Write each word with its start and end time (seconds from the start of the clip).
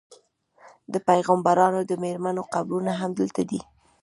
د 0.93 0.95
پیغمبرانو 1.07 1.79
د 1.85 1.91
میرمنو 2.03 2.43
قبرونه 2.53 2.91
هم 3.01 3.11
دلته 3.19 3.41
دي. 3.49 3.61